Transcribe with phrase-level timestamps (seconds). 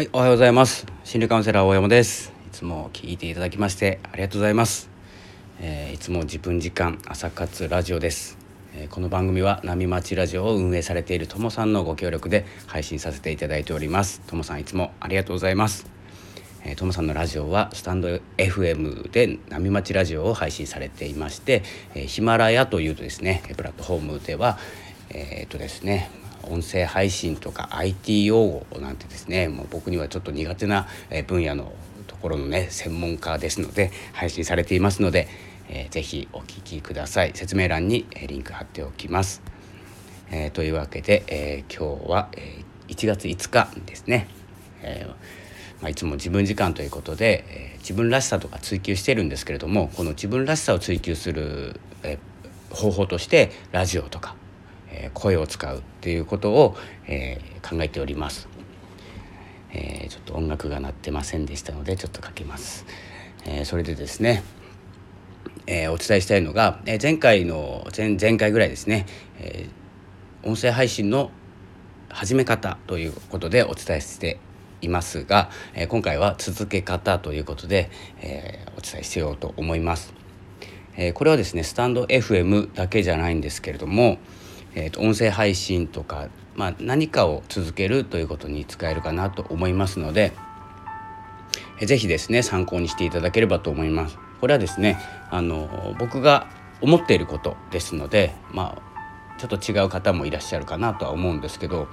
[0.00, 0.86] はい、おはようございます。
[1.04, 2.32] 心理カウンセラー大山です。
[2.46, 4.88] いつも聞いていただきましてありがとうございます。
[5.60, 8.38] えーいつも自分時間朝活ラジオです。
[8.74, 14.22] えーこの番組は波町ラジオを運営されているともさんのご協力で配信させていただいております。
[14.22, 15.84] ともさんいつもありがとうございます。
[16.64, 18.08] えーともさんのラジオはスタンド
[18.38, 21.62] FM で波町ラジオを配信されていまして、
[21.94, 24.56] えーヒマラヤというとですねプラットフォームでは
[25.10, 26.10] えーっとですね
[26.44, 31.72] 音声配信とか IT 用語なんてですねもう僕にはちょっと苦手なえ分野の
[32.06, 35.28] ところのね専門家ですので配信されていますので、
[35.68, 39.42] えーぜひお聞きください説明欄にえリンク貼っておきます。
[40.30, 44.26] えーというわけで、えー今日は、えー1月5日ですね、
[44.82, 45.08] えー
[45.80, 52.30] まあ、いつも自分時間ということで、えー自分らしさとか追求してるんですけれどもこの自分らしさを追求する、えー
[52.70, 54.36] 方法としてラジオとか、
[54.90, 56.76] え声を使うっていうことを、
[57.06, 58.48] えー考えております。
[59.72, 62.86] えーちょっと音楽が鳴ってませんでしたのでちょっとかけます。
[63.44, 64.42] えーそれでですね
[65.66, 69.06] えーお伝えしたいのが、えー前回の前前回ぐらいですね、
[69.38, 71.30] えー音声配信の
[72.08, 74.38] 始め方ということでお伝えして
[74.80, 77.90] いますが、えー今回は続け方ということで、
[78.22, 80.14] えーお伝えしようと思います。
[80.96, 84.18] えーこれはですねスタンド FM だけじゃないんですけれども、
[84.74, 90.32] えーと音声配信とか、まあ、何かを続けるということに使えるかなと思いますので、
[91.80, 94.18] えーぜひですね参考にしていただければと思います。
[94.40, 94.98] これはですね
[95.30, 96.48] あの僕が
[96.80, 101.88] 思っていることですのでまあちょっと違う方もいらっしゃるかなとは思うんですけど、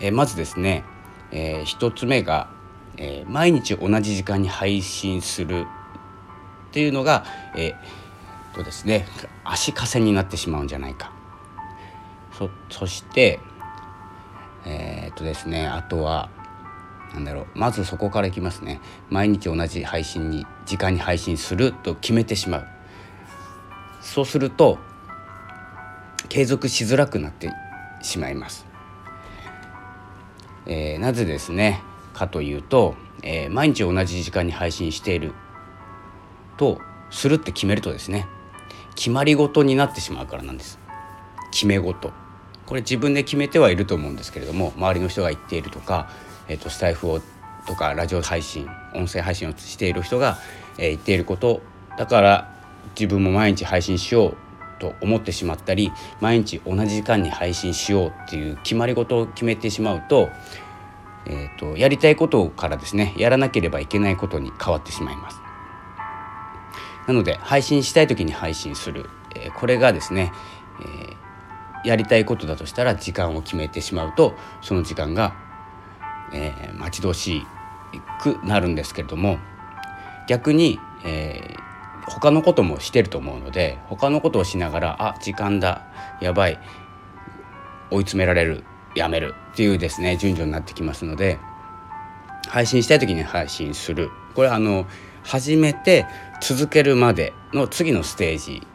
[0.00, 0.84] えーまずですね、
[1.32, 2.50] えー一つ目が、
[2.98, 5.66] えー毎日同じ時間に配信する
[6.68, 7.24] っていうのが、
[7.56, 9.06] えーとですね
[9.44, 11.15] 足かせになってしまうんじゃないか。
[12.36, 13.40] そそして
[14.64, 16.28] えーっとですねあとは
[17.14, 18.80] なんだろうまずそこからいきますね。
[19.08, 22.66] 毎日同じ配信に時間に配信すると決めてしまう。
[24.02, 24.78] そうすると
[26.28, 27.50] 継続しづらくなって
[28.02, 28.66] しまいます、
[30.66, 31.80] えーなぜですね
[32.12, 35.32] かというと、えー毎日同じ時間に配信している
[36.56, 36.80] と
[37.10, 38.26] するって決めるとですね
[38.94, 40.78] 決まり事になってしまうからなんです。
[41.50, 42.12] 決め事。
[42.66, 46.10] これ自分で決めてはいると思うんですけれども周りの人が言っているとか、
[46.48, 47.20] えー、とスタイフを
[47.66, 50.38] とかラジオ配信音声配信をしている人が、
[50.78, 51.62] えー言っていること
[51.96, 52.52] だから
[52.98, 54.36] 自分も毎日配信しよう
[54.78, 55.90] と思ってしまったり
[56.20, 60.28] 毎日同じ時間に配信しようっていう決まり事を決めてしまうと,、
[61.26, 65.40] えー、とやりたいことからですねやらなければいけないことに変わってしまいます。
[67.06, 70.32] なので配信したい時に配信する、えーこれがですね、
[70.80, 71.25] えー
[71.86, 75.34] やりたいことだとしたら時間を決めてしまうとその時間が、
[76.32, 77.42] えー待ち遠し
[78.20, 79.38] くなるんですけれども
[80.28, 81.66] 逆に、えー
[82.08, 85.88] 他のこともしてると思うので他のことをしながらあ時間だ
[86.20, 86.60] やばい
[87.90, 88.62] 追い詰められる
[88.94, 91.40] やめるっていうですね順序になってきますので
[92.48, 94.10] 配信したい時に配信する。
[94.36, 94.86] これはあの
[95.24, 96.06] 始めて
[96.40, 98.66] 続けるまでの次のステージ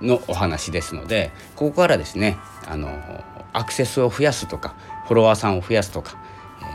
[0.00, 2.88] のお話ですのでここからですねあの
[3.52, 4.74] アクセスを増やすとか
[5.06, 6.18] フォロワーさんを増やすとか、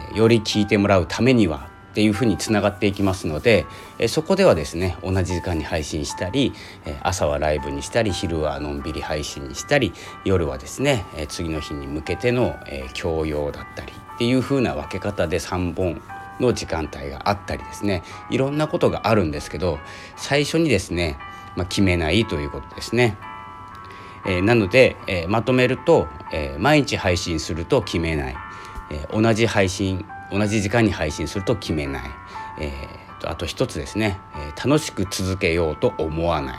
[0.09, 3.65] えーより聞いてもらうためにはっていうふうにつながっていきますので、
[3.99, 6.53] えそこではですね同じ時間に配信したり、
[6.85, 9.93] え朝はライブにしたり昼はのんびり配信にしたり
[10.25, 16.01] 夜はですね、え次の日に向けての、えー教養だったりっていうふうな分け方で3本
[16.39, 19.79] の時間帯があったりですねいろんなことがあるんですけど
[20.15, 21.17] 最初にですね、
[21.55, 23.17] まあ、決めないということですね。
[24.25, 28.35] えーなので、えーまとめると、えー毎日配信すると決めない、
[28.91, 32.03] えー同じ配信同じ時間に配信すると決めない、
[32.59, 36.57] えーとあと一つですね、えー楽しく続けようと思わない。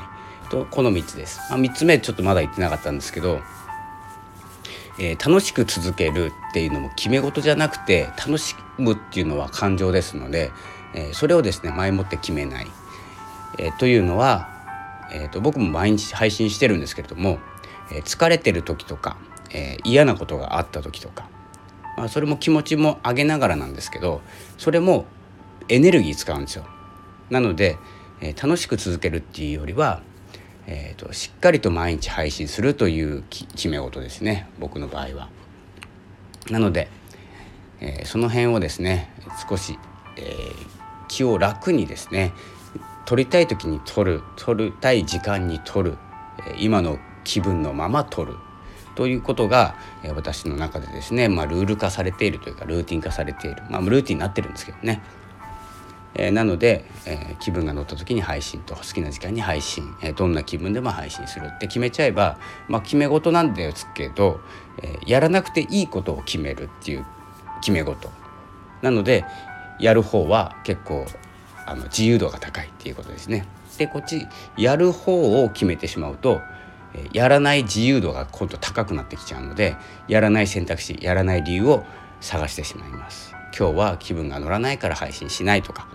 [0.50, 3.40] とこの3つです、まあ、3つ目ちょっとまだ言ってなかったんですけど、
[4.98, 10.52] えー楽しく続けるっていうのも決め事じゃなくて楽しむっていうのは感情ですので、
[10.94, 12.66] えーそれをですね前もって決めない、
[13.58, 14.53] えーというのは、
[15.14, 17.38] えー、と僕も毎日配信してるんですけれども、
[17.92, 19.16] えー疲れてる時とか、
[19.50, 21.28] えー嫌なことがあった時とか、
[21.96, 24.22] まあ、それも気持ちも上げながらなんですけど
[24.58, 25.06] それも
[25.68, 26.66] エネルギー使うんですよ。
[27.30, 27.78] なので、
[28.20, 30.02] えー楽しく続けるっていうよりは、
[30.66, 35.28] えー、としっかりと毎日配信するという決め事ですね僕の場合は。
[36.50, 36.88] なので、
[37.80, 39.10] えーその辺をですね
[39.48, 39.78] 少し、
[40.16, 40.74] えー
[41.06, 42.32] 気を楽にですね
[43.06, 45.98] 取りたい時に取る取りたい時間に取る、
[46.58, 48.36] 今の気分のまま取る
[48.94, 49.76] ということが、
[50.14, 55.02] 私の中でですね、まあ、ルール化されているというかルーティン化されている、まあ、ルーティンになってるんですけどね。
[56.16, 64.40] えー、なので、えー、気分が乗った時に配信と好きな時間に配信、えー、どんな気分でも配信するって決めちゃえば、まあ、決め事なんですけど、
[64.80, 67.04] えー、やらなくていいことを決めるっていう
[67.60, 68.10] 決め事
[68.82, 69.24] なので
[69.80, 71.06] やる方は結構
[71.66, 73.46] あの自由度が高いっていうことですね。
[73.78, 74.26] でこっち
[74.56, 76.40] やる方を決めてしまうと
[77.12, 79.76] やらない自由度が今度高くなってきちゃうので
[80.06, 81.84] やらない選択肢やらない理由を
[82.20, 83.34] 探してしまいます。
[83.56, 85.88] 今日は気分が乗らないから配信しないとか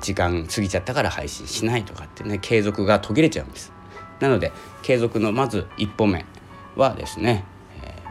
[0.00, 3.72] 時間過ぎちゃったから配信しないとかってね継続が途切れちゃうんです
[4.20, 4.52] なので
[4.82, 6.26] 継続のまず一歩目
[6.76, 7.44] はですね、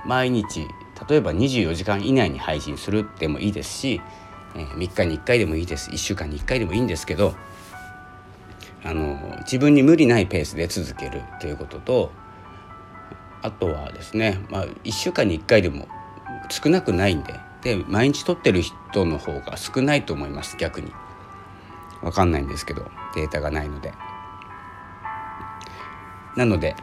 [0.06, 0.68] 毎日
[1.08, 4.02] 例えば24時間以内に配信するでもいいですし、
[4.56, 5.90] え3日に1回でもいいです。
[5.90, 7.36] 1週間に1回でもいいんですけど
[8.84, 12.12] あの自分に無理ないペースで続けるということと
[13.42, 15.88] あとはですね、まあ、1週間に1回でも
[16.50, 20.58] 少なくないんでで毎日撮ってる人の方が少ないと思います。
[20.58, 20.92] 逆に。
[22.02, 23.94] 分かんないんですけどデータがないので。
[26.36, 26.76] なので、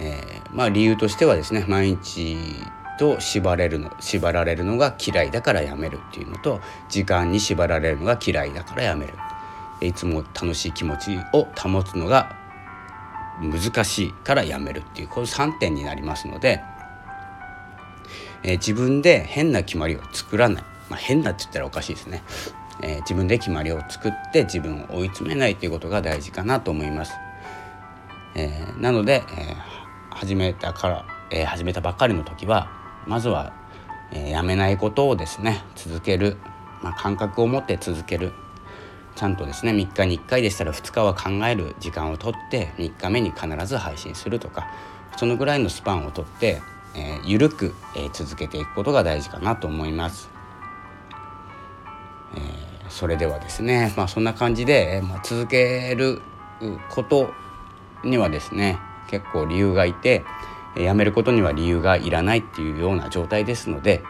[0.00, 2.38] えー、まあ理由としてはですね毎日
[2.98, 9.14] と縛れるの縛られるのが嫌いだからやめるっていうのと時間に縛られるのが嫌いだからやめる。
[9.80, 12.36] いつも楽しい気持ちを保つのが
[13.40, 16.60] 難しいからやめるっていうこの3点になりますので、
[18.42, 22.22] えー、自分で変な決まりを作らない、まあ、変なって言ったらおかしいですね。
[22.80, 27.12] えー、自分で決まりを作って自分を追い詰めないということが大事かなと思います。
[28.34, 32.77] えー、なので、えー、始めたから、え始めたばっかりの時は
[33.08, 33.52] まずは、
[34.12, 36.38] えやめないことをですね続ける、
[36.82, 38.32] まあ、感覚を持って続ける
[39.16, 44.66] ちゃんとですね3日に1回でしたら2日は考える時間をとって3日目に必ず配信するとか
[45.18, 46.62] そのぐらいのスパンをとって、
[46.94, 50.30] えー、緩く、えー、続けていくことが大事かなと思います。
[52.34, 56.20] えーそれではですね、まあ、そんな感じで、まあ、続ける
[56.90, 57.32] こと
[58.02, 58.78] にはですね
[59.08, 60.24] 結構理由がいて
[60.84, 64.02] やめることには理由がいらないっていうような状態ですので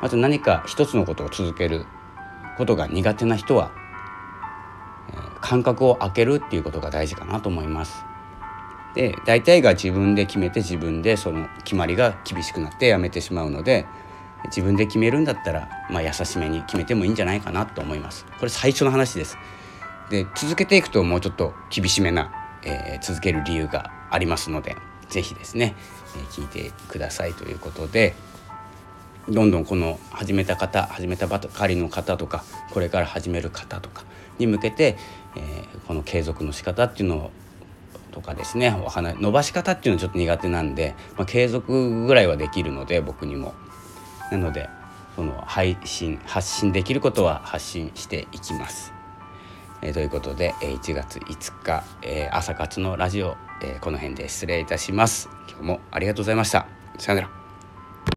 [0.00, 1.86] まず何か一つのことを続ける
[2.56, 3.72] ことが苦手な人は
[5.40, 8.04] 感覚を開けるっていうことが大事かなと思います。
[8.94, 13.86] で大体が自分で決めて自分でその決まりが厳しくなってやめてしまうので
[14.46, 18.26] 自分で決めるんだったら、まあ、優しめに決めてもいいんじゃないかなと思います。
[18.38, 19.38] これ最初の話です。
[20.10, 22.32] で続けていくともうちょっと厳しめな、
[22.64, 24.76] えー、続ける理由がありますので。
[25.12, 25.74] 是非ですね、
[26.16, 28.14] え、聞いてくださいということで
[29.28, 34.04] どんどんこの始めた方始めたばかりの方とかこれから始める方とか
[34.38, 34.96] に向けて、
[35.36, 37.30] えー、この継続の仕方っていうのを
[38.10, 43.54] とかですねお花伸ばし方っていうのはちょっと苦手なんで、まあ、継続ぐらいはできるので僕にも。
[44.30, 44.70] なので
[45.14, 49.01] その配信発信できることは発信していきます。
[49.82, 55.28] えー、ということで、え1月5日、えー、朝活のラジオ、えー、この辺で失礼いたします。
[55.48, 56.66] 今日もありがとうございました。
[56.98, 57.41] さよなら。